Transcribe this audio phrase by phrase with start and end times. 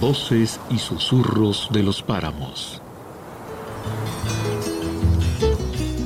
[0.00, 2.80] Voces y susurros de los páramos.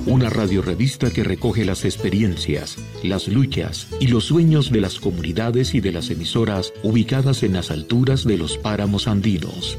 [0.07, 5.81] Una radiorevista que recoge las experiencias, las luchas y los sueños de las comunidades y
[5.81, 9.79] de las emisoras ubicadas en las alturas de los páramos andinos.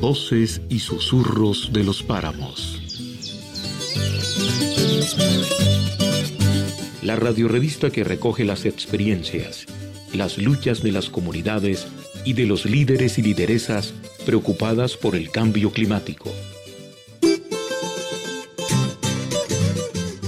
[0.00, 2.82] Voces y susurros de los páramos.
[7.02, 9.66] La radiorevista que recoge las experiencias,
[10.12, 11.86] las luchas de las comunidades
[12.24, 13.92] y de los líderes y lideresas
[14.24, 16.32] preocupadas por el cambio climático.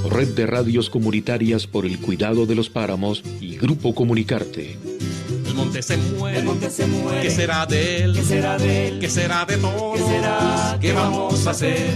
[0.08, 4.76] Red de radios comunitarias por el cuidado de los páramos y Grupo Comunicarte.
[5.46, 5.96] El monte se
[6.86, 8.14] muere, ¿qué será de él?
[8.14, 8.98] ¿Qué será de él?
[8.98, 9.98] ¿Qué será de todos?
[9.98, 10.78] ¿Qué, será?
[10.80, 11.94] ¿Qué vamos a hacer?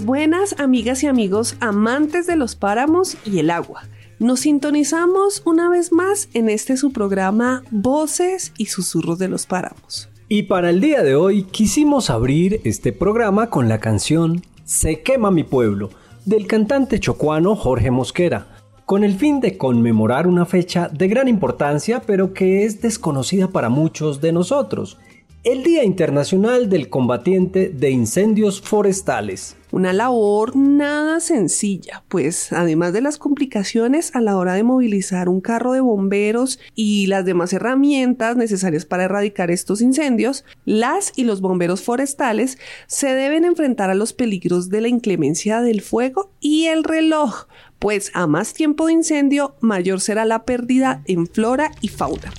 [0.00, 3.82] Buenas, amigas y amigos amantes de los páramos y el agua.
[4.18, 10.08] Nos sintonizamos una vez más en este su programa Voces y Susurros de los Páramos.
[10.28, 15.30] Y para el día de hoy quisimos abrir este programa con la canción Se quema
[15.30, 15.90] mi pueblo
[16.24, 18.46] del cantante chocuano Jorge Mosquera,
[18.86, 23.68] con el fin de conmemorar una fecha de gran importancia pero que es desconocida para
[23.68, 24.96] muchos de nosotros,
[25.44, 29.56] el Día Internacional del Combatiente de Incendios Forestales.
[29.72, 35.40] Una labor nada sencilla, pues además de las complicaciones a la hora de movilizar un
[35.40, 41.40] carro de bomberos y las demás herramientas necesarias para erradicar estos incendios, las y los
[41.40, 46.84] bomberos forestales se deben enfrentar a los peligros de la inclemencia del fuego y el
[46.84, 47.46] reloj,
[47.78, 52.30] pues a más tiempo de incendio, mayor será la pérdida en flora y fauna.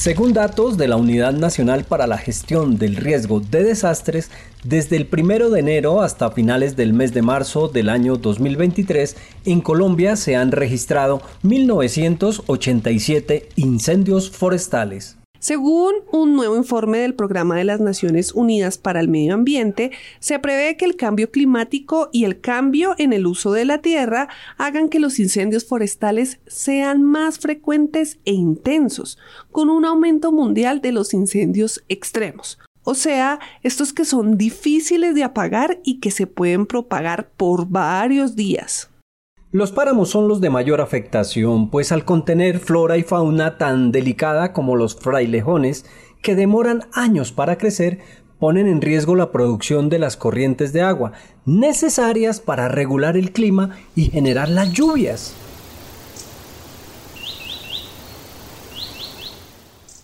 [0.00, 4.30] Según datos de la Unidad Nacional para la Gestión del Riesgo de Desastres,
[4.64, 9.60] desde el 1 de enero hasta finales del mes de marzo del año 2023, en
[9.60, 15.18] Colombia se han registrado 1.987 incendios forestales.
[15.40, 20.38] Según un nuevo informe del Programa de las Naciones Unidas para el Medio Ambiente, se
[20.38, 24.90] prevé que el cambio climático y el cambio en el uso de la tierra hagan
[24.90, 29.16] que los incendios forestales sean más frecuentes e intensos,
[29.50, 32.58] con un aumento mundial de los incendios extremos.
[32.82, 38.36] O sea, estos que son difíciles de apagar y que se pueden propagar por varios
[38.36, 38.89] días.
[39.52, 44.52] Los páramos son los de mayor afectación, pues al contener flora y fauna tan delicada
[44.52, 45.86] como los frailejones,
[46.22, 47.98] que demoran años para crecer,
[48.38, 51.14] ponen en riesgo la producción de las corrientes de agua,
[51.46, 55.34] necesarias para regular el clima y generar las lluvias.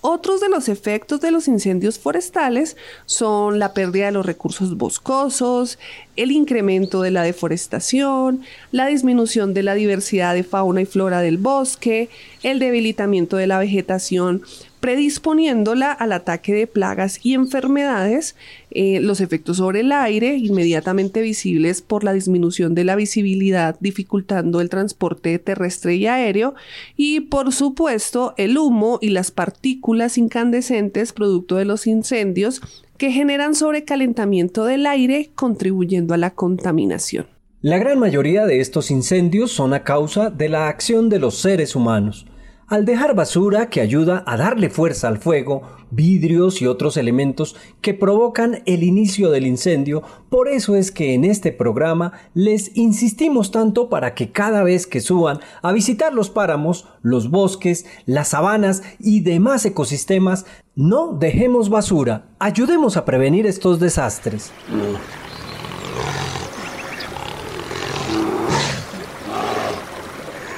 [0.08, 5.80] Otros de los efectos de los incendios forestales son la pérdida de los recursos boscosos,
[6.14, 11.38] el incremento de la deforestación, la disminución de la diversidad de fauna y flora del
[11.38, 12.08] bosque,
[12.44, 14.42] el debilitamiento de la vegetación
[14.80, 18.36] predisponiéndola al ataque de plagas y enfermedades,
[18.70, 24.60] eh, los efectos sobre el aire, inmediatamente visibles por la disminución de la visibilidad, dificultando
[24.60, 26.54] el transporte terrestre y aéreo,
[26.96, 32.60] y por supuesto el humo y las partículas incandescentes producto de los incendios
[32.98, 37.26] que generan sobrecalentamiento del aire, contribuyendo a la contaminación.
[37.60, 41.74] La gran mayoría de estos incendios son a causa de la acción de los seres
[41.74, 42.26] humanos
[42.68, 47.94] al dejar basura que ayuda a darle fuerza al fuego, vidrios y otros elementos que
[47.94, 53.88] provocan el inicio del incendio, por eso es que en este programa les insistimos tanto
[53.88, 59.20] para que cada vez que suban a visitar los páramos, los bosques, las sabanas y
[59.20, 64.50] demás ecosistemas, no dejemos basura, ayudemos a prevenir estos desastres.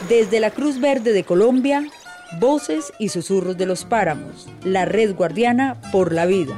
[0.08, 1.84] Desde la Cruz Verde de Colombia,
[2.36, 6.54] Voces y Susurros de los Páramos, la red guardiana por la vida.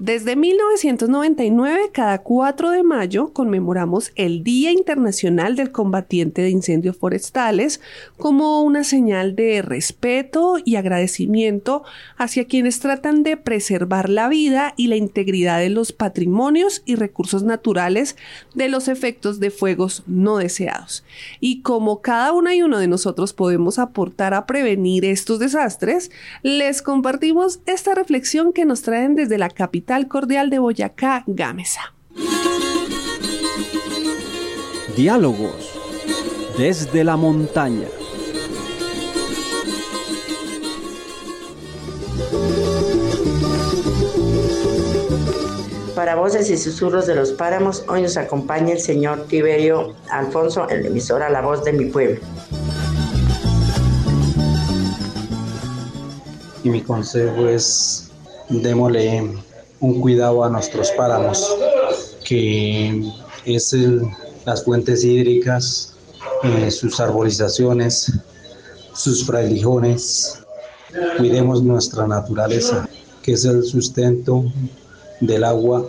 [0.00, 7.82] Desde 1999, cada 4 de mayo, conmemoramos el Día Internacional del Combatiente de Incendios Forestales
[8.16, 11.82] como una señal de respeto y agradecimiento
[12.16, 17.42] hacia quienes tratan de preservar la vida y la integridad de los patrimonios y recursos
[17.42, 18.16] naturales
[18.54, 21.04] de los efectos de fuegos no deseados.
[21.40, 26.10] Y como cada una y uno de nosotros podemos aportar a prevenir estos desastres,
[26.42, 31.94] les compartimos esta reflexión que nos traen desde la capital cordial de Boyacá, Gámeza.
[34.96, 35.80] Diálogos
[36.58, 37.88] desde la montaña.
[45.94, 50.82] Para voces y susurros de los páramos, hoy nos acompaña el señor Tiberio Alfonso en
[50.82, 52.20] la emisora La Voz de mi Pueblo.
[56.62, 58.10] Y mi consejo es,
[58.48, 59.40] démosle
[59.80, 61.56] un cuidado a nuestros páramos,
[62.24, 63.02] que
[63.44, 63.76] es
[64.44, 65.94] las fuentes hídricas,
[66.44, 68.12] eh, sus arborizaciones,
[68.94, 70.38] sus frailejones.
[71.16, 72.88] Cuidemos nuestra naturaleza,
[73.22, 74.44] que es el sustento
[75.20, 75.86] del agua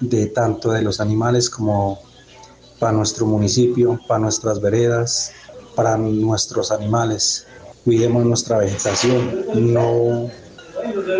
[0.00, 2.00] de tanto de los animales como
[2.78, 5.32] para nuestro municipio, para nuestras veredas,
[5.74, 7.46] para nuestros animales.
[7.84, 10.28] Cuidemos nuestra vegetación, no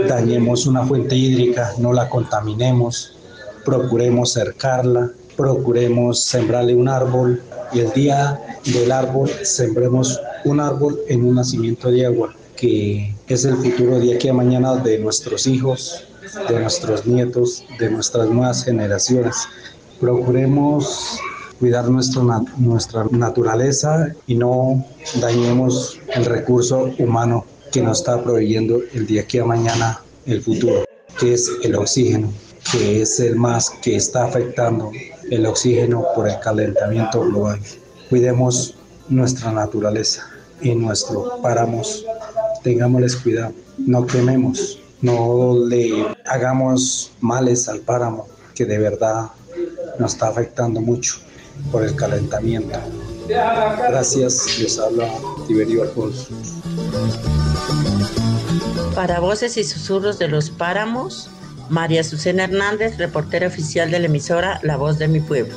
[0.09, 3.17] dañemos una fuente hídrica, no la contaminemos,
[3.65, 7.43] procuremos cercarla, procuremos sembrarle un árbol
[7.73, 13.45] y el día del árbol sembremos un árbol en un nacimiento de agua, que es
[13.45, 16.05] el futuro de aquí a mañana de nuestros hijos,
[16.49, 19.37] de nuestros nietos, de nuestras nuevas generaciones.
[20.01, 21.19] Procuremos
[21.59, 24.85] cuidar nuestra naturaleza y no
[25.21, 27.45] dañemos el recurso humano
[27.77, 30.87] que nos está proveyendo el día que a mañana el futuro,
[31.21, 32.33] que es el oxígeno,
[32.73, 34.91] que es el más que está afectando
[35.31, 37.61] el oxígeno por el calentamiento global.
[38.09, 38.79] Cuidemos
[39.11, 40.27] nuestra naturaleza
[40.63, 42.07] y nuestro páramos,
[42.63, 49.27] tengámosles cuidado, no quememos, no le hagamos males al páramo, que de verdad
[49.99, 51.17] nos está afectando mucho
[51.71, 52.79] por el calentamiento.
[53.29, 55.13] Gracias, les habla
[55.47, 56.29] Tiberio Alfonso.
[58.95, 61.31] Para Voces y Susurros de los Páramos,
[61.69, 65.55] María Susana Hernández, reportera oficial de la emisora La Voz de mi Pueblo.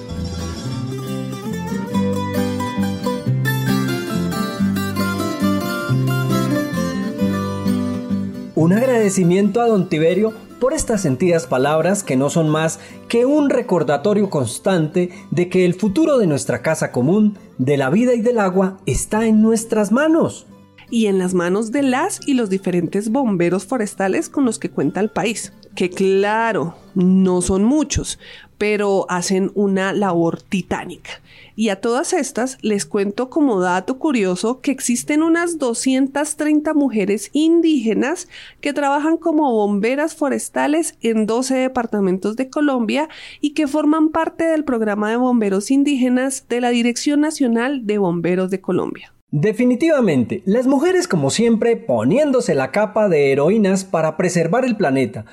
[8.56, 13.50] Un agradecimiento a don Tiberio por estas sentidas palabras que no son más que un
[13.50, 18.40] recordatorio constante de que el futuro de nuestra casa común, de la vida y del
[18.40, 20.46] agua, está en nuestras manos
[20.92, 25.00] y en las manos de las y los diferentes bomberos forestales con los que cuenta
[25.00, 25.54] el país.
[25.76, 28.20] Que claro, no son muchos,
[28.60, 31.22] pero hacen una labor titánica.
[31.56, 38.28] Y a todas estas les cuento como dato curioso que existen unas 230 mujeres indígenas
[38.62, 43.10] que trabajan como bomberas forestales en 12 departamentos de Colombia
[43.42, 48.52] y que forman parte del programa de bomberos indígenas de la Dirección Nacional de Bomberos
[48.52, 49.14] de Colombia.
[49.32, 55.26] Definitivamente, las mujeres como siempre poniéndose la capa de heroínas para preservar el planeta,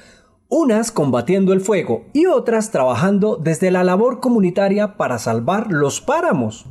[0.49, 6.67] unas combatiendo el fuego y otras trabajando desde la labor comunitaria para salvar los páramos.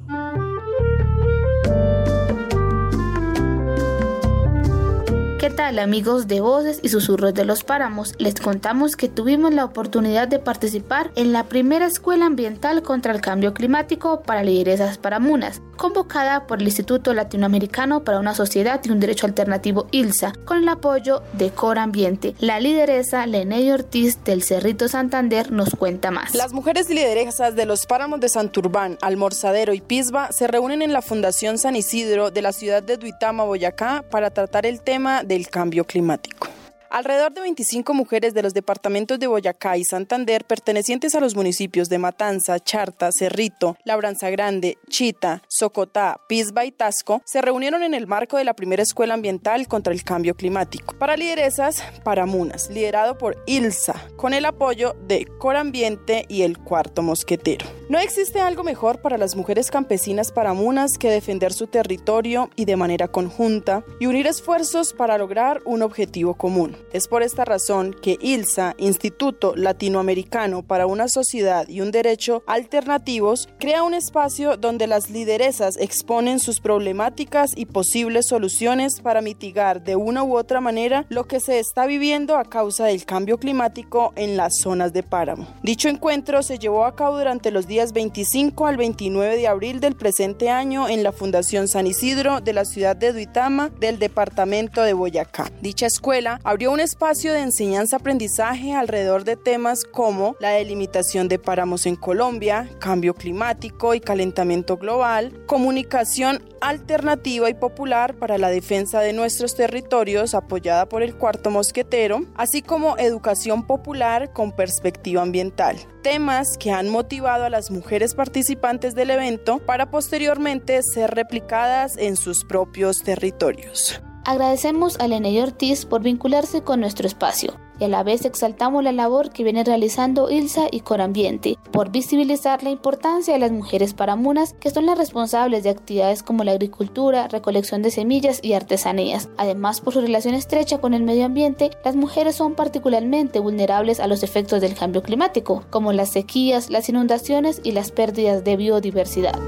[5.39, 8.15] ¿Qué tal amigos de Voces y Susurros de los Páramos?
[8.17, 13.21] Les contamos que tuvimos la oportunidad de participar en la primera escuela ambiental contra el
[13.21, 18.99] cambio climático para lideresas paramunas, convocada por el Instituto Latinoamericano para una Sociedad y un
[18.99, 22.35] Derecho Alternativo ILSA, con el apoyo de Cora Ambiente.
[22.39, 26.33] La lideresa Leney Ortiz del Cerrito Santander nos cuenta más.
[26.33, 31.01] Las mujeres lideresas de los páramos de Santurbán, Almorzadero y Pisba se reúnen en la
[31.01, 35.49] Fundación San Isidro de la ciudad de Duitama, Boyacá, para tratar el tema de el
[35.49, 36.54] cambio climático.
[36.95, 41.89] Alrededor de 25 mujeres de los departamentos de Boyacá y Santander, pertenecientes a los municipios
[41.89, 48.07] de Matanza, Charta, Cerrito, Labranza Grande, Chita, Socotá, Pisba y Tasco, se reunieron en el
[48.07, 50.95] marco de la primera escuela ambiental contra el cambio climático.
[50.97, 57.65] Para lideresas, Paramunas, liderado por ILSA, con el apoyo de Corambiente y el Cuarto Mosquetero.
[57.89, 62.77] No existe algo mejor para las mujeres campesinas paramunas que defender su territorio y de
[62.77, 66.84] manera conjunta y unir esfuerzos para lograr un objetivo común.
[66.95, 73.49] Es por esta razón que ILSA, Instituto Latinoamericano para una Sociedad y un Derecho Alternativos,
[73.59, 79.97] crea un espacio donde las lideresas exponen sus problemáticas y posibles soluciones para mitigar de
[79.97, 84.37] una u otra manera lo que se está viviendo a causa del cambio climático en
[84.37, 85.49] las zonas de páramo.
[85.63, 89.97] Dicho encuentro se llevó a cabo durante los días 25 al 29 de abril del
[89.97, 94.93] presente año en la Fundación San Isidro de la ciudad de Duitama del departamento de
[94.93, 95.51] Boyacá.
[95.61, 101.87] Dicha escuela abrió un espacio de enseñanza-aprendizaje alrededor de temas como la delimitación de páramos
[101.87, 109.13] en Colombia, cambio climático y calentamiento global, comunicación alternativa y popular para la defensa de
[109.13, 115.77] nuestros territorios apoyada por el cuarto mosquetero, así como educación popular con perspectiva ambiental.
[116.03, 122.15] Temas que han motivado a las mujeres participantes del evento para posteriormente ser replicadas en
[122.15, 124.01] sus propios territorios.
[124.25, 128.91] Agradecemos a Leney Ortiz por vincularse con nuestro espacio y a la vez exaltamos la
[128.91, 134.53] labor que viene realizando ILSA y Corambiente por visibilizar la importancia de las mujeres paramunas
[134.59, 139.29] que son las responsables de actividades como la agricultura, recolección de semillas y artesanías.
[139.37, 144.07] Además, por su relación estrecha con el medio ambiente, las mujeres son particularmente vulnerables a
[144.07, 149.39] los efectos del cambio climático, como las sequías, las inundaciones y las pérdidas de biodiversidad.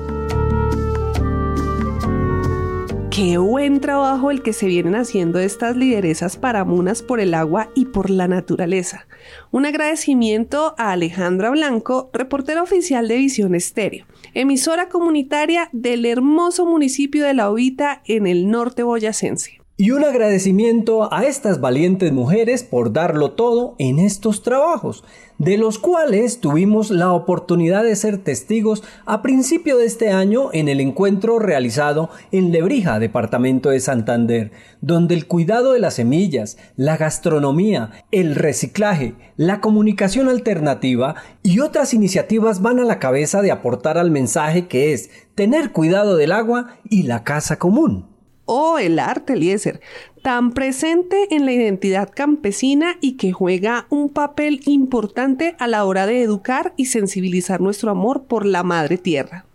[3.18, 7.86] Qué buen trabajo el que se vienen haciendo estas lideresas paramunas por el agua y
[7.86, 9.08] por la naturaleza.
[9.50, 14.06] Un agradecimiento a Alejandra Blanco, reportera oficial de Visión Estéreo,
[14.36, 19.62] emisora comunitaria del hermoso municipio de La Ovita en el norte boyacense.
[19.80, 25.04] Y un agradecimiento a estas valientes mujeres por darlo todo en estos trabajos,
[25.38, 30.68] de los cuales tuvimos la oportunidad de ser testigos a principio de este año en
[30.68, 36.98] el encuentro realizado en Lebrija, departamento de Santander, donde el cuidado de las semillas, la
[36.98, 44.00] gastronomía, el reciclaje, la comunicación alternativa y otras iniciativas van a la cabeza de aportar
[44.00, 48.17] al mensaje que es tener cuidado del agua y la casa común
[48.48, 49.82] o el arte, Eliezer,
[50.24, 56.08] tan presente en la identidad campesina y que juega un papel importante a la hora
[56.08, 59.46] de educar y sensibilizar nuestro amor por la madre tierra.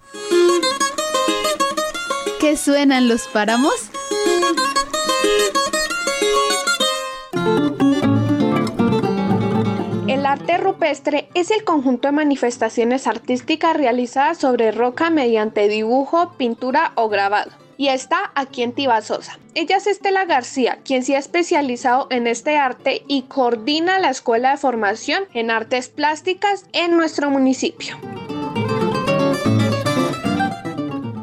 [2.38, 3.74] ¿Qué suenan los páramos?
[10.08, 16.92] El arte rupestre es el conjunto de manifestaciones artísticas realizadas sobre roca mediante dibujo, pintura
[16.94, 19.40] o grabado y está aquí en Tibasosa.
[19.56, 24.52] Ella es Estela García, quien se ha especializado en este arte y coordina la Escuela
[24.52, 27.96] de Formación en Artes Plásticas en nuestro municipio.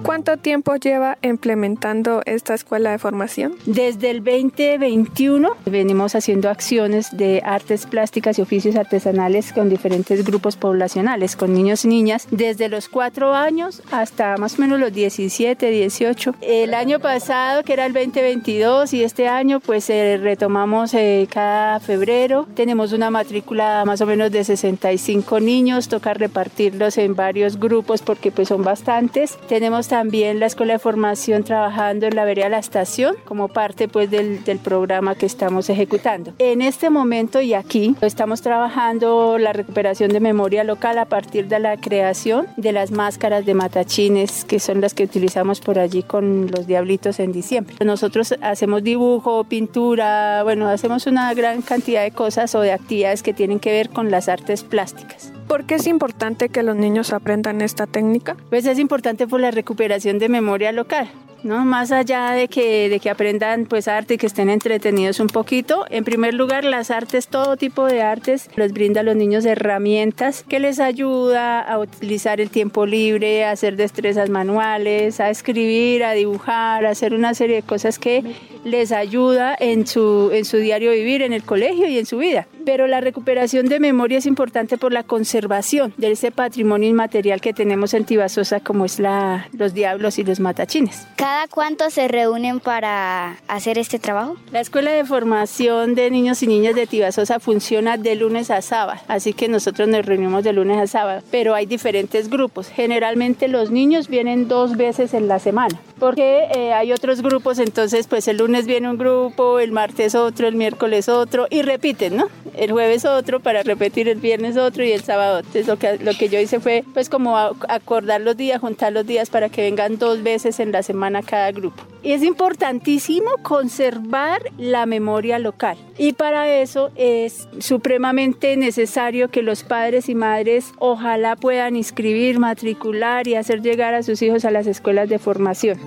[0.09, 3.53] ¿Cuánto tiempo lleva implementando esta escuela de formación?
[3.67, 10.55] Desde el 2021 venimos haciendo acciones de artes plásticas y oficios artesanales con diferentes grupos
[10.55, 15.69] poblacionales, con niños y niñas, desde los 4 años hasta más o menos los 17,
[15.69, 16.33] 18.
[16.41, 21.79] El año pasado, que era el 2022, y este año pues eh, retomamos eh, cada
[21.79, 22.47] febrero.
[22.55, 28.31] Tenemos una matrícula más o menos de 65 niños, toca repartirlos en varios grupos porque
[28.31, 29.37] pues son bastantes.
[29.47, 34.09] Tenemos también la Escuela de Formación trabajando en la vereda la estación como parte pues
[34.09, 36.33] del, del programa que estamos ejecutando.
[36.39, 41.59] En este momento y aquí estamos trabajando la recuperación de memoria local a partir de
[41.59, 46.49] la creación de las máscaras de matachines que son las que utilizamos por allí con
[46.49, 47.75] los diablitos en diciembre.
[47.83, 53.33] Nosotros hacemos dibujo, pintura, bueno, hacemos una gran cantidad de cosas o de actividades que
[53.33, 55.33] tienen que ver con las artes plásticas.
[55.49, 58.37] ¿Por qué es importante que los niños aprendan esta técnica?
[58.51, 61.09] Pues es importante por la recuperación de memoria local.
[61.43, 61.65] ¿No?
[61.65, 65.85] Más allá de que, de que aprendan pues arte y que estén entretenidos un poquito,
[65.89, 70.43] en primer lugar las artes, todo tipo de artes, les brinda a los niños herramientas
[70.47, 76.13] que les ayuda a utilizar el tiempo libre, a hacer destrezas manuales, a escribir, a
[76.13, 78.23] dibujar, a hacer una serie de cosas que
[78.63, 82.47] les ayuda en su, en su diario vivir, en el colegio y en su vida.
[82.65, 87.53] Pero la recuperación de memoria es importante por la conservación de ese patrimonio inmaterial que
[87.53, 91.07] tenemos en Tibasosa como es la, los diablos y los matachines.
[91.29, 94.35] ¿Cada cuánto se reúnen para hacer este trabajo?
[94.51, 98.99] La Escuela de Formación de Niños y Niñas de Tibasosa funciona de lunes a sábado,
[99.07, 102.67] así que nosotros nos reunimos de lunes a sábado, pero hay diferentes grupos.
[102.69, 108.07] Generalmente los niños vienen dos veces en la semana, porque eh, hay otros grupos, entonces
[108.07, 112.27] pues el lunes viene un grupo, el martes otro, el miércoles otro y repiten, ¿no?
[112.59, 115.39] El jueves otro para repetir el viernes otro y el sábado.
[115.39, 119.07] Entonces lo que, lo que yo hice fue pues como acordar los días, juntar los
[119.07, 121.81] días para que vengan dos veces en la semana cada grupo.
[122.03, 130.09] Es importantísimo conservar la memoria local y para eso es supremamente necesario que los padres
[130.09, 135.07] y madres ojalá puedan inscribir, matricular y hacer llegar a sus hijos a las escuelas
[135.07, 135.79] de formación.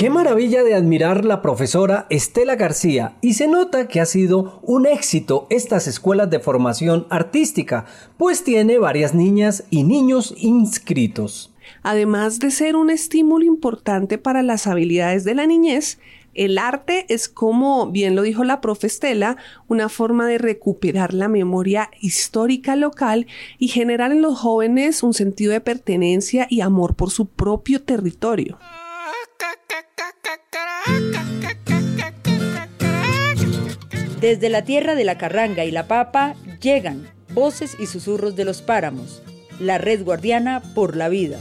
[0.00, 4.86] Qué maravilla de admirar la profesora Estela García y se nota que ha sido un
[4.86, 7.84] éxito estas escuelas de formación artística,
[8.16, 11.52] pues tiene varias niñas y niños inscritos.
[11.82, 15.98] Además de ser un estímulo importante para las habilidades de la niñez,
[16.32, 19.36] el arte es como, bien lo dijo la profe Estela,
[19.68, 23.26] una forma de recuperar la memoria histórica local
[23.58, 28.58] y generar en los jóvenes un sentido de pertenencia y amor por su propio territorio.
[34.20, 38.60] Desde la tierra de la carranga y la papa llegan voces y susurros de los
[38.60, 39.22] páramos,
[39.58, 41.38] la red guardiana por la vida.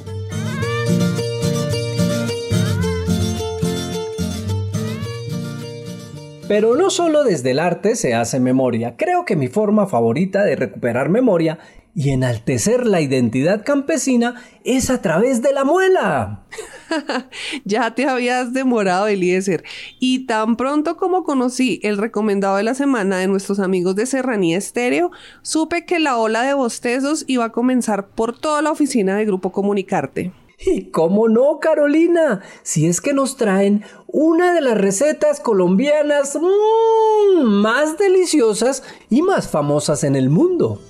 [6.47, 10.55] Pero no solo desde el arte se hace memoria, creo que mi forma favorita de
[10.55, 11.59] recuperar memoria
[11.95, 16.45] y enaltecer la identidad campesina es a través de la muela.
[17.65, 19.63] ya te habías demorado, Eliezer.
[19.99, 24.57] Y tan pronto como conocí el recomendado de la semana de nuestros amigos de Serranía
[24.57, 29.25] Estéreo, supe que la ola de bostezos iba a comenzar por toda la oficina de
[29.25, 30.31] Grupo Comunicarte.
[30.65, 37.43] Y cómo no, Carolina, si es que nos traen una de las recetas colombianas mmm,
[37.43, 40.81] más deliciosas y más famosas en el mundo.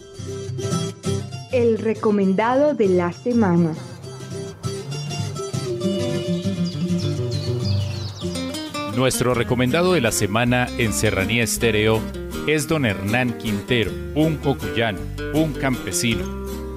[1.52, 3.74] El recomendado de la semana.
[8.96, 12.02] Nuestro recomendado de la semana en Serranía Estéreo
[12.46, 15.00] es don Hernán Quintero, un cocuyano,
[15.34, 16.24] un campesino.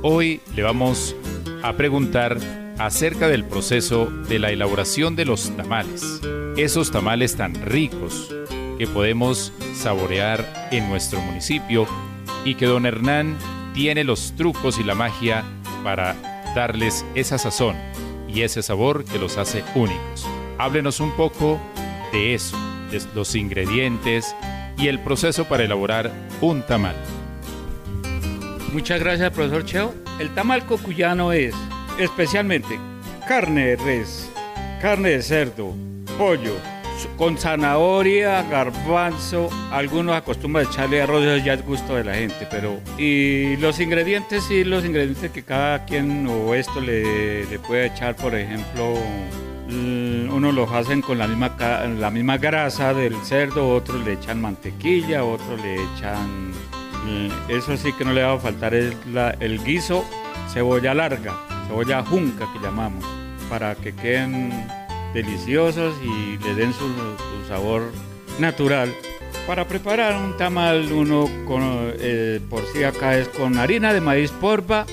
[0.02, 1.14] Hoy le vamos
[1.62, 2.38] a preguntar
[2.78, 6.22] acerca del proceso de la elaboración de los tamales.
[6.56, 8.34] Esos tamales tan ricos
[8.78, 11.86] que podemos saborear en nuestro municipio
[12.46, 13.36] y que don Hernán
[13.74, 15.44] tiene los trucos y la magia
[15.82, 16.14] para
[16.54, 17.76] darles esa sazón
[18.28, 20.26] y ese sabor que los hace únicos.
[20.58, 21.60] Háblenos un poco
[22.12, 22.56] de eso,
[22.90, 24.34] de los ingredientes
[24.78, 26.96] y el proceso para elaborar un tamal.
[28.72, 29.94] Muchas gracias, profesor Cheo.
[30.18, 31.54] El tamal cocuyano es
[31.98, 32.78] especialmente
[33.28, 34.30] carne de res,
[34.80, 35.74] carne de cerdo,
[36.18, 36.54] pollo,
[37.16, 42.80] con zanahoria, garbanzo, algunos acostumbran echarle arroz, ya es gusto de la gente, pero...
[42.98, 48.16] Y los ingredientes, sí, los ingredientes que cada quien o esto le, le puede echar,
[48.16, 48.94] por ejemplo,
[49.68, 51.56] uno los hacen con la misma,
[51.98, 56.52] la misma grasa del cerdo, otros le echan mantequilla, otros le echan...
[57.48, 58.94] Eso sí que no le va a faltar el,
[59.40, 60.04] el guiso,
[60.52, 61.34] cebolla larga,
[61.66, 63.04] cebolla junca que llamamos,
[63.50, 64.52] para que queden
[65.14, 66.88] deliciosos y le den su,
[67.48, 67.82] sabor
[68.38, 68.92] natural.
[69.46, 71.62] Para preparar un tamal uno con,
[71.98, 74.86] eh, por si acá es con harina de maíz porba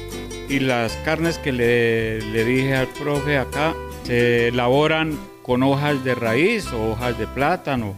[0.50, 6.16] y las carnes que le, le dije al profe acá se elaboran con hojas de
[6.16, 7.96] raíz o hojas de plátano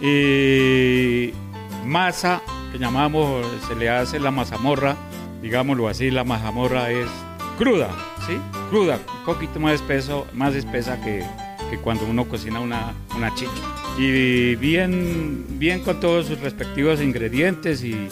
[0.00, 1.32] y
[1.84, 4.96] masa que llamamos, se le hace la mazamorra,
[5.40, 7.08] digámoslo así, la mazamorra es
[7.56, 7.88] cruda,
[8.26, 8.38] ¿sí?
[8.70, 11.24] Cruda, un poquito más espeso, más espesa que,
[11.82, 13.52] cuando uno cocina una, una chicha.
[13.98, 18.08] Y bien, bien con todos sus respectivos ingredientes y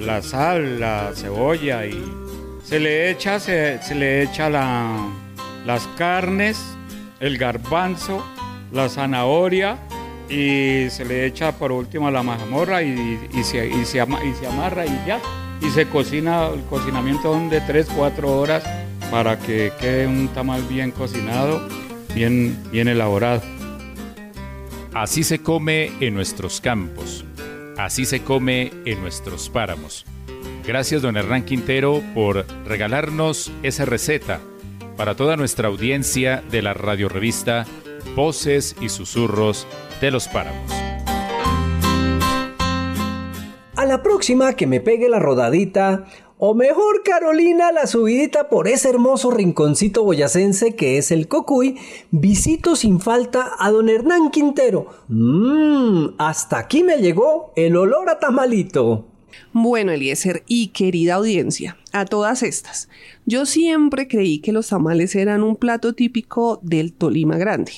[0.00, 2.02] la sal, la cebolla y
[2.62, 6.62] se le echa, se, le echa las carnes,
[7.20, 8.24] el garbanzo,
[8.72, 9.78] la zanahoria
[10.28, 14.84] y se le echa por último la mazamorra y, se, y, se, y se amarra
[14.84, 15.20] y ya
[15.62, 18.64] y se cocina, el cocinamiento de 3, 4 horas
[19.10, 21.60] para que quede un tamal bien cocinado,
[22.14, 23.42] bien, bien elaborado.
[24.94, 27.24] Así se come en nuestros campos,
[27.76, 30.06] así se come en nuestros páramos.
[30.66, 34.40] Gracias don Hernán Quintero por regalarnos esa receta
[34.96, 37.66] para toda nuestra audiencia de la radiorevista
[38.14, 39.66] Voces y Susurros
[40.00, 40.86] de los Páramos
[43.86, 46.04] la próxima que me pegue la rodadita,
[46.38, 51.78] o mejor Carolina, la subidita por ese hermoso rinconcito boyacense que es el Cocuy,
[52.10, 54.86] visito sin falta a don Hernán Quintero.
[55.08, 59.06] Mmm, hasta aquí me llegó el olor a tamalito.
[59.52, 62.90] Bueno, Eliezer y querida audiencia, a todas estas,
[63.24, 67.72] yo siempre creí que los tamales eran un plato típico del Tolima Grande,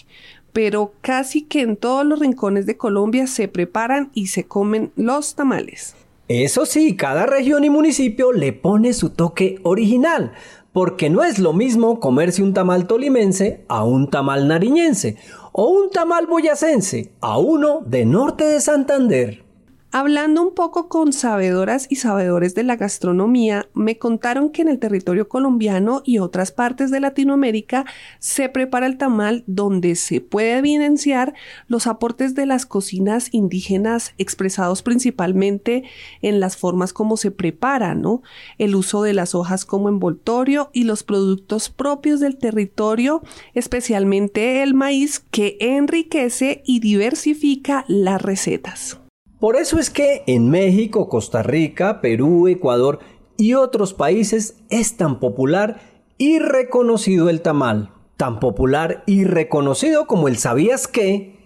[0.53, 5.37] pero casi que en todos los rincones de Colombia se preparan y se comen los
[5.37, 5.95] tamales.
[6.29, 10.33] Eso sí, cada región y municipio le pone su toque original,
[10.73, 15.17] porque no es lo mismo comerse un tamal tolimense a un tamal nariñense
[15.53, 19.48] o un tamal boyacense a uno de norte de Santander.
[19.91, 24.79] Hablando un poco con sabedoras y sabedores de la gastronomía, me contaron que en el
[24.79, 27.87] territorio colombiano y otras partes de Latinoamérica
[28.19, 31.33] se prepara el tamal donde se puede evidenciar
[31.69, 35.85] los aportes de las cocinas indígenas expresados principalmente
[36.21, 38.21] en las formas como se prepara, ¿no?
[38.59, 43.23] El uso de las hojas como envoltorio y los productos propios del territorio,
[43.55, 49.01] especialmente el maíz que enriquece y diversifica las recetas.
[49.41, 52.99] Por eso es que en México, Costa Rica, Perú, Ecuador
[53.37, 55.81] y otros países es tan popular
[56.19, 61.39] y reconocido el tamal, tan popular y reconocido como el sabías qué,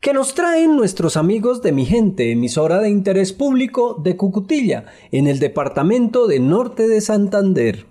[0.00, 5.28] que nos traen nuestros amigos de mi gente, emisora de interés público de Cucutilla, en
[5.28, 7.86] el departamento de Norte de Santander.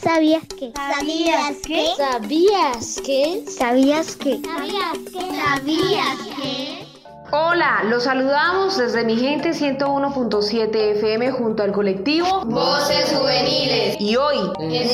[0.00, 0.72] ¿Sabías qué?
[0.74, 1.86] ¿Sabías qué?
[1.96, 3.44] ¿Sabías qué?
[3.46, 4.40] ¿Sabías qué?
[4.42, 5.20] ¿Sabías qué?
[5.20, 6.83] ¿Sabías qué?
[7.30, 13.96] Hola, los saludamos desde mi gente 101.7 FM junto al colectivo Voces Juveniles.
[13.98, 14.36] Y hoy,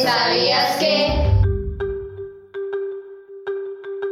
[0.02, 1.30] ¿sabías qué?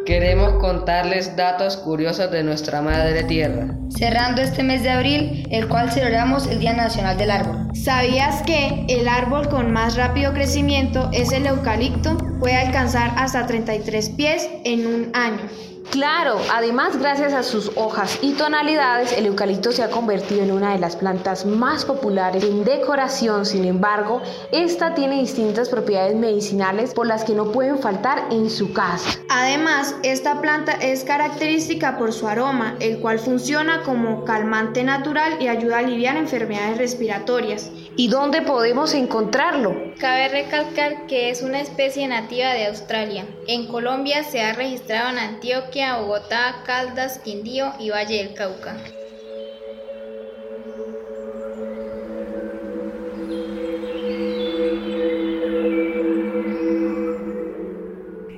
[0.04, 3.76] Queremos contarles datos curiosos de nuestra madre tierra.
[3.96, 7.68] Cerrando este mes de abril, el cual celebramos el Día Nacional del Árbol.
[7.74, 12.16] ¿Sabías que el árbol con más rápido crecimiento es el eucalipto?
[12.40, 15.42] Puede alcanzar hasta 33 pies en un año.
[15.90, 20.72] Claro, además gracias a sus hojas y tonalidades, el eucalipto se ha convertido en una
[20.72, 23.46] de las plantas más populares en decoración.
[23.46, 24.20] Sin embargo,
[24.52, 29.18] esta tiene distintas propiedades medicinales por las que no pueden faltar en su casa.
[29.30, 35.48] Además, esta planta es característica por su aroma, el cual funciona como calmante natural y
[35.48, 37.70] ayuda a aliviar enfermedades respiratorias.
[38.00, 39.74] ¿Y dónde podemos encontrarlo?
[39.98, 43.26] Cabe recalcar que es una especie nativa de Australia.
[43.48, 48.76] En Colombia se ha registrado en Antioquia Bogotá, Caldas, Quindío y Valle del Cauca.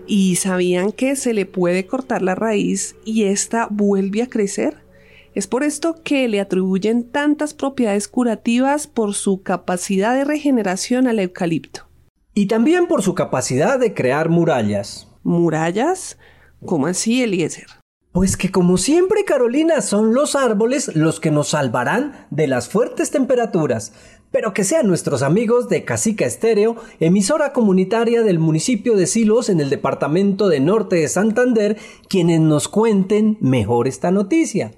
[0.06, 4.89] ¿Y sabían que se le puede cortar la raíz y ésta vuelve a crecer?
[5.34, 11.20] Es por esto que le atribuyen tantas propiedades curativas por su capacidad de regeneración al
[11.20, 11.86] eucalipto.
[12.34, 15.08] Y también por su capacidad de crear murallas.
[15.22, 16.18] ¿Murallas?
[16.64, 17.66] ¿Cómo así, Eliezer?
[18.12, 23.12] Pues que como siempre, Carolina, son los árboles los que nos salvarán de las fuertes
[23.12, 23.92] temperaturas.
[24.32, 29.60] Pero que sean nuestros amigos de Casica Estéreo, emisora comunitaria del municipio de Silos en
[29.60, 31.76] el departamento de Norte de Santander,
[32.08, 34.72] quienes nos cuenten mejor esta noticia.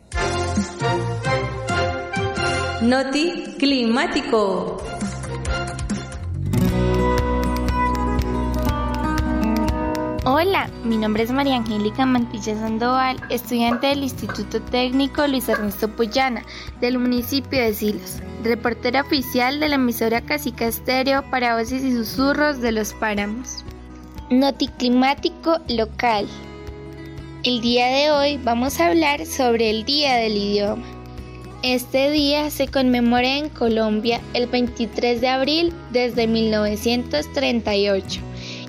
[2.93, 4.77] Noti Climático.
[10.27, 16.43] Hola, mi nombre es María Angélica Mantilla Sandoval, estudiante del Instituto Técnico Luis Ernesto Pollana
[16.83, 22.61] del municipio de Silos, reportera oficial de la emisora Casica Estéreo para voces y susurros
[22.61, 23.65] de los páramos.
[24.29, 26.29] Noticlimático local.
[27.43, 31.02] El día de hoy vamos a hablar sobre el Día del Idioma.
[31.63, 38.21] Este día se conmemora en Colombia el 23 de abril desde 1938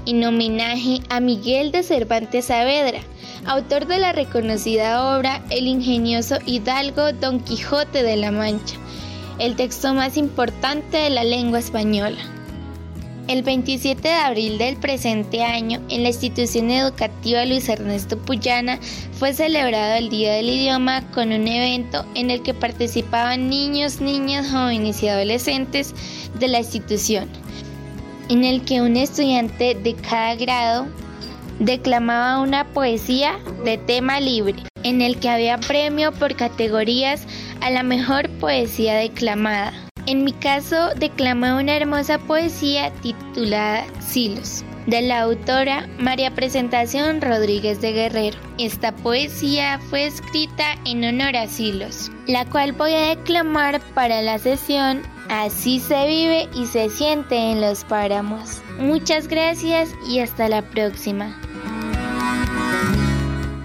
[0.06, 3.00] en homenaje a Miguel de Cervantes Saavedra,
[3.48, 8.76] autor de la reconocida obra El ingenioso hidalgo Don Quijote de la Mancha,
[9.40, 12.33] el texto más importante de la lengua española.
[13.28, 18.80] El 27 de abril del presente año, en la institución educativa Luis Ernesto Puyana,
[19.14, 24.52] fue celebrado el Día del Idioma con un evento en el que participaban niños, niñas,
[24.52, 25.94] jóvenes y adolescentes
[26.38, 27.30] de la institución
[28.30, 30.88] en el que un estudiante de cada grado
[31.60, 37.26] declamaba una poesía de tema libre, en el que había premio por categorías
[37.62, 39.83] a la mejor poesía declamada.
[40.06, 47.80] En mi caso, declamé una hermosa poesía titulada Silos, de la autora María Presentación Rodríguez
[47.80, 48.38] de Guerrero.
[48.58, 54.40] Esta poesía fue escrita en honor a Silos, la cual voy a declamar para la
[54.40, 58.62] sesión Así se vive y se siente en los páramos.
[58.78, 61.40] Muchas gracias y hasta la próxima.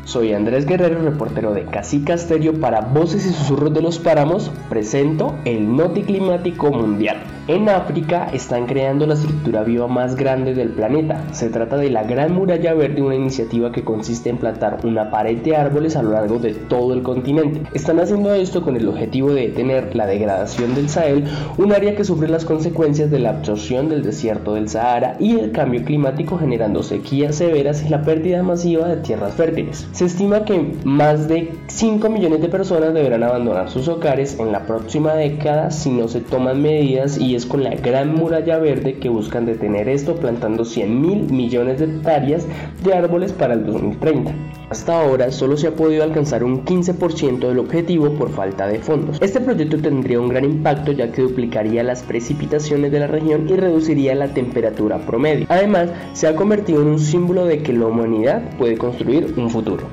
[0.08, 4.50] Soy Andrés Guerrero, reportero de Casica Stereo para Voces y Susurros de los Páramos.
[4.70, 7.37] Presento el Noti Climático Mundial.
[7.48, 11.24] En África están creando la estructura viva más grande del planeta.
[11.32, 15.38] Se trata de la Gran Muralla Verde, una iniciativa que consiste en plantar una pared
[15.38, 17.62] de árboles a lo largo de todo el continente.
[17.72, 21.24] Están haciendo esto con el objetivo de detener la degradación del Sahel,
[21.56, 25.50] un área que sufre las consecuencias de la absorción del desierto del Sahara y el
[25.50, 29.88] cambio climático generando sequías severas y la pérdida masiva de tierras fértiles.
[29.92, 34.66] Se estima que más de 5 millones de personas deberán abandonar sus hogares en la
[34.66, 39.46] próxima década si no se toman medidas y con la Gran Muralla Verde que buscan
[39.46, 42.46] detener esto plantando 100 mil millones de hectáreas
[42.82, 44.32] de árboles para el 2030.
[44.70, 49.18] Hasta ahora solo se ha podido alcanzar un 15% del objetivo por falta de fondos.
[49.20, 53.56] Este proyecto tendría un gran impacto ya que duplicaría las precipitaciones de la región y
[53.56, 55.46] reduciría la temperatura promedio.
[55.48, 59.86] Además, se ha convertido en un símbolo de que la humanidad puede construir un futuro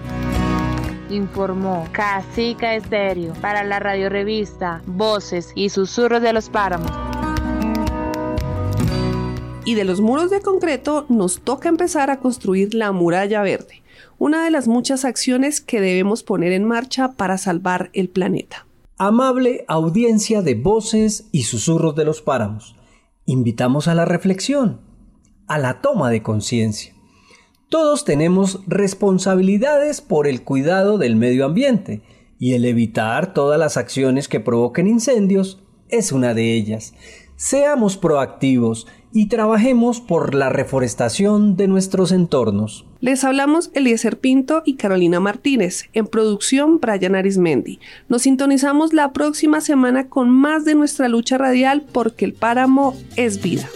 [1.10, 7.14] informó Casica Estéreo para la radiorevista Voces y Susurros de los Páramos.
[9.65, 13.82] Y de los muros de concreto nos toca empezar a construir la muralla verde
[14.17, 18.65] una de las muchas acciones que debemos poner en marcha para salvar el planeta.
[18.97, 22.75] Amable audiencia de voces y susurros de los páramos,
[23.25, 24.80] invitamos a la reflexión,
[25.47, 26.93] a la toma de conciencia.
[27.67, 32.01] Todos tenemos responsabilidades por el cuidado del medio ambiente
[32.39, 36.93] y el evitar todas las acciones que provoquen incendios es una de ellas.
[37.38, 42.86] Seamos proactivos y trabajemos por la reforestación de nuestros entornos.
[43.02, 45.89] Les hablamos Eliezer Pinto y Carolina Martínez.
[45.91, 47.80] En producción, Brian Arismendi.
[48.08, 53.41] Nos sintonizamos la próxima semana con más de nuestra lucha radial porque el páramo es
[53.41, 53.69] vida.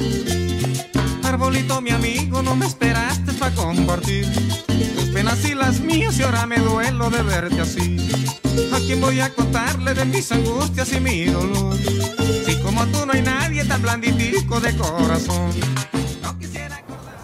[1.23, 4.25] Arbolito, mi amigo, no me esperaste para compartir
[4.67, 7.97] tus penas y las mías y ahora me duelo de verte así.
[8.73, 11.75] ¿A quién voy a contarle de mis angustias y mi dolor?
[12.45, 15.51] Si como tú no hay nadie tan blanditico de corazón.
[16.21, 17.17] No quisiera acordar...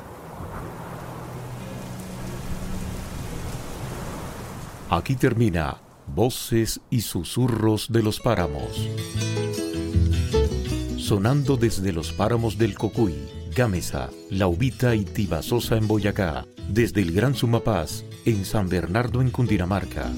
[4.90, 8.88] Aquí termina Voces y Susurros de los Páramos.
[10.98, 13.14] Sonando desde los páramos del Cocuy,
[13.56, 19.30] Gámeza, La Ubita y Tibasosa en Boyacá, desde el Gran Sumapaz en San Bernardo en
[19.30, 20.10] Cundinamarca.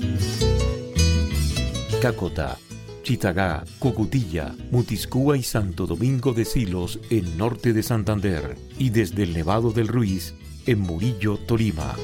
[2.02, 2.60] Cacota,
[3.02, 9.34] Chitagá, Cocutilla, Mutiscúa y Santo Domingo de Silos en norte de Santander y desde el
[9.34, 10.36] Nevado del Ruiz
[10.68, 11.96] en Murillo, Tolima.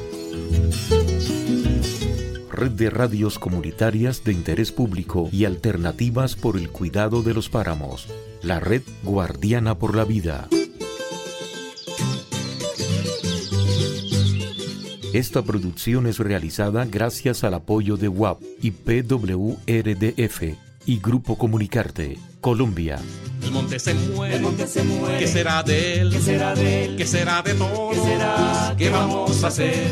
[2.52, 8.08] Red de radios comunitarias de interés público y alternativas por el cuidado de los páramos.
[8.42, 10.48] La red Guardiana por la Vida.
[15.14, 20.42] Esta producción es realizada gracias al apoyo de WAP y PWRDF
[20.88, 23.00] y Grupo Comunicarte, Colombia.
[23.44, 25.20] El monte se muere, el monte se muere.
[25.20, 26.10] ¿Qué será de él?
[26.10, 26.96] ¿Qué será de él?
[26.96, 27.96] ¿Qué será de todos?
[27.96, 28.76] ¿Qué será?
[28.76, 29.92] ¿Qué vamos a hacer?